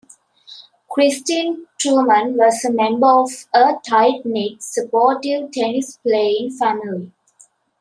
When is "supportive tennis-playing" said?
4.63-6.53